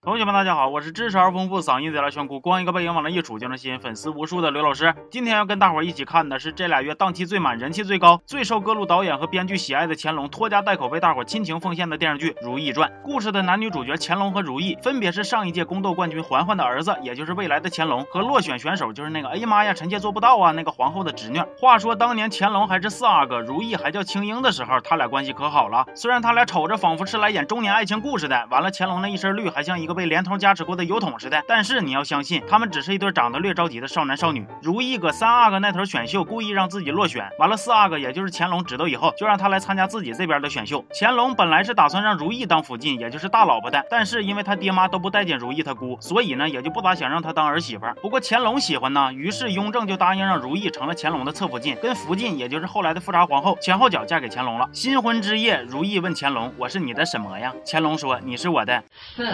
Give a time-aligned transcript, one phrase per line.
[0.00, 4.94] 同学们，大家好，我是知识而丰富、嗓音贼拉炫酷、光一个背影往那一杵就能吸引粉丝无数的刘老师。
[5.10, 12.88] 今天要跟大伙儿一起看的是这俩月档期最满、人气最高、最受各路导演和编剧喜爱的乾隆拖家带口为大伙儿亲情奉献的电视剧《如懿传》。
[13.02, 21.42] 故事的男女主角乾隆和如懿分别是上一届宫斗冠军嬛嬛的儿子，也就是未来的乾隆，和落选选手就是那个哎呀妈呀，臣妾做不到啊那个皇后的侄女。
[21.58, 25.84] 话说当年乾隆还是四阿哥，如懿还叫青樱的时候，他俩关系可好了。
[25.96, 30.78] 虽然他俩瞅着仿佛是来演中年爱情故事的，完了乾隆那一身绿还像一个被连通加持过。
[30.78, 34.46] 的油桶似的，但是你要相信，他们只是一对长得略着急的少男少女。
[34.62, 40.84] 如意搁三阿哥那头选秀，故意让自己落选，完了四阿哥也就是乾隆知道以后，就让他来参加自己这边的选秀。
[40.94, 47.84] 乾隆本来是打算让如意当福晋，也就是大老婆的，但是因为他爹妈都不待见如意他姑，所以呢也就不咋想让他当儿媳妇。
[48.00, 54.70] 不过乾隆喜欢呢，于是雍正就答应让如意成了乾隆的侧福晋，跟福晋也就是后来的富察皇后前后脚嫁给乾隆了。
[54.72, 58.80] 新婚之夜，如意问乾隆：“我是你的什么呀？”乾隆说：“你是我的。”
[59.16, 59.24] 是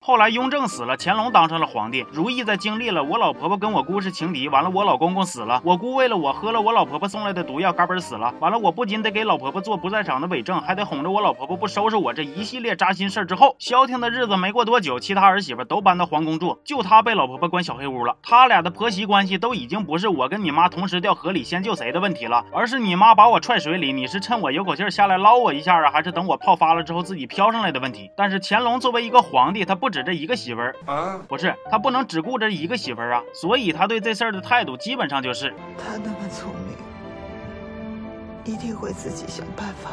[0.00, 2.04] 后来雍正死了，乾隆当上了皇帝。
[2.12, 8.34] 如意在经历了我老婆婆跟我姑是情敌，完了我老公公死了，我姑为了我喝了我老婆婆送来的毒药，嘎嘣死了。
[8.40, 18.14] 完了我不仅得给老婆婆做不在场的伪证，还得哄着我老婆婆不收拾我这一系列扎心事儿之后，消停的日子没过多久，其他儿媳妇都搬到皇宫住，就她被老婆婆关小黑屋了。
[18.22, 28.10] 他俩的婆媳关系都已经不是我跟你妈同时掉河里先救谁的问题了，而是你妈把我踹水里，你是趁我有口气下来捞我一下啊，还是等我泡发了之后自己飘上来的问题？
[28.16, 30.74] 但是乾隆作为一个皇帝，他不止这一个媳妇儿。
[30.86, 39.90] 啊，不是，他不能只顾着一个媳妇儿啊，所以他对这事儿的态度基本上就是，他那么聪明，一定会自己想办法。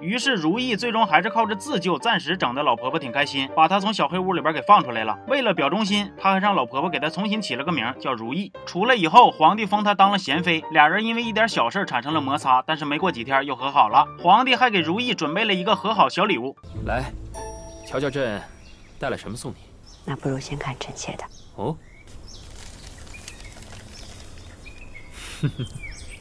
[0.00, 5.16] 于是如意最终还是靠着自救，暂时整的老婆婆挺开心，把她从小黑屋里边给放出来了。
[5.28, 8.52] 为了表忠心，他还让老婆婆给她重新起了个名叫如意。
[8.66, 14.04] 出来以后，皇帝封她当了贤妃，俩人因为一点小事产生了摩擦，但是没过几天又和好了。
[14.20, 17.04] 皇帝还给如意准备了一个和好小礼物，来，
[17.86, 18.42] 瞧瞧朕
[19.02, 19.56] 带了什么送你。
[20.04, 21.24] 那不如先看臣妾的
[21.56, 21.76] 哦。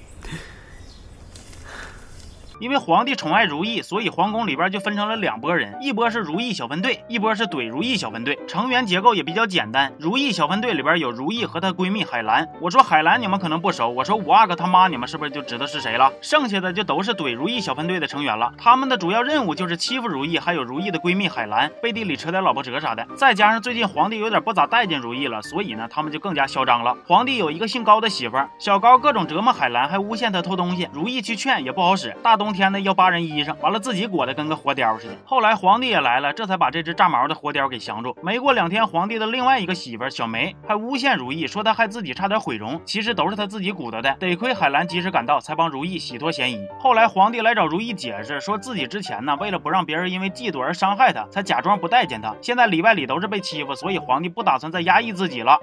[2.61, 8.37] 因为皇帝宠爱如意，所以皇宫里边就分成了两拨人，一波是如意小分队，一波是怼如意小分队。
[8.47, 12.47] 成员结构也比较简单，如意小分队里边有如意和她闺蜜海兰。
[12.61, 16.13] 我说海兰你们可能不熟，我说五阿哥他妈你们是不是就知道是谁了？
[16.21, 18.53] 剩下的就都是怼如意小分队的成员了。
[18.59, 23.03] 他们的主要任务就是欺负如意，还有如意的闺蜜海兰，背地里扯点老婆折啥的。
[23.17, 26.95] 再加上最近皇帝有点不咋待见如意了，所以呢他们就更加嚣张了。
[27.07, 30.87] 皇帝有一个姓高的媳妇，小高各种折磨海兰，还诬陷她偷东西。
[30.93, 32.61] 如意去劝也不好使，大东冬。
[32.61, 35.13] 天的要扒人衣裳，完了自己裹得跟个活貂似的。
[35.25, 38.15] 后来皇帝也来了，这才把这只炸毛的活貂给降住。
[38.21, 44.13] 没过两天，皇帝的另外一个媳妇小梅还诬陷如意，说她害自己差点毁容，其实都是她自己鼓捣的。
[44.19, 46.67] 得亏海兰及时赶到，才帮如意洗脱嫌疑。
[46.77, 52.35] 后来皇帝来找如意解释，说自己之前呢，为了不让别人因为嫉妒而伤害她，才假装不待见她。
[52.41, 55.57] 现在里外里都是被欺负，所以皇帝不打算再压抑自己了。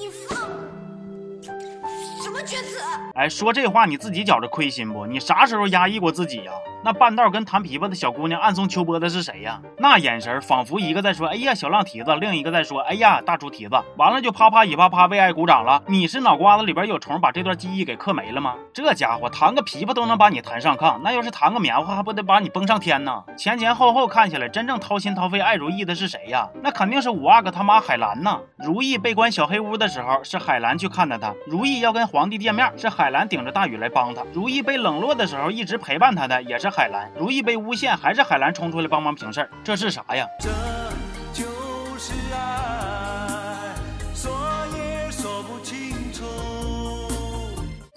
[2.23, 2.81] 什么君子
[3.15, 5.07] 哎，说这话你自己觉着亏心不？
[5.07, 6.53] 你啥时候压抑过自己呀？
[6.85, 9.61] 那半道跟弹琵琶的小姑娘暗送秋波的是谁呀？
[9.79, 13.77] 那眼神仿佛一个在说“哎呀小浪蹄子”，另一个在说“哎呀大猪蹄子”。
[13.99, 15.83] 完了就啪啪一啪啪为爱鼓掌了。
[15.87, 18.55] 你是脑瓜子里边有虫，把这段记忆给刻没了吗？
[18.73, 23.25] 这家伙弹个琵琶都能把你弹上炕，那要是弹个棉花，还不得把你崩上天呢？
[23.37, 26.49] 前前后后看起来，真正掏心掏肺爱如意的是谁呀？
[26.63, 28.39] 那肯定是五阿哥他妈海兰呐。
[28.57, 31.35] 如意被关小黑屋的时候，是海兰去看的他。
[31.47, 34.23] 如意要跟皇帝见面，是海兰顶着大雨来帮他。
[34.33, 36.68] 如意被冷落的时候，一直陪伴他的也是。
[36.71, 40.27] 海兰如意被诬陷，还是海兰冲出来帮忙平事儿，这是啥呀？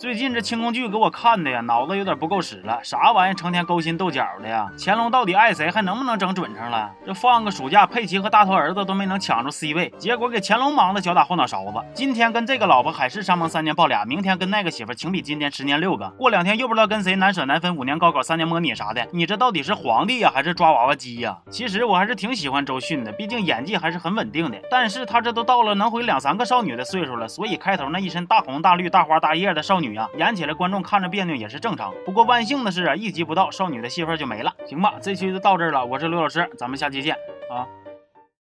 [0.02, 4.68] 最近这清宫剧给我看的呀，脑子有点不够使了，啥玩意成天勾心斗角的呀？
[4.76, 6.90] 乾隆到底爱谁，还能不能整准成了？
[7.06, 11.74] 这放个暑假，佩奇和大头儿子都没能抢住 C 位，结果给乾隆忙的脚打后脑勺子。
[11.94, 19.08] 今天跟这个老婆海誓山盟三年抱俩，明天跟那个媳妇情比金坚十年六个，过两天又不知道跟谁难舍难分五年高考三年模拟啥的。
[19.12, 21.38] 你这到底是皇帝呀，还是抓娃娃机呀？
[21.52, 24.58] 其实我还是挺喜欢周迅的，毕竟演技还是很稳定的。
[24.72, 29.91] 但是她这都到了能回两三个少女的岁数了，所以开头那一身大红大绿大花大叶的少女。
[30.18, 31.94] 演起来观众看着别扭也是正常。
[32.06, 34.54] 不过万幸的是啊，一集不到，少女的戏份就没了。
[34.66, 35.86] 行吧，这期就到这儿了。
[35.86, 37.16] 我是刘老师，咱们下期见
[37.50, 37.68] 啊。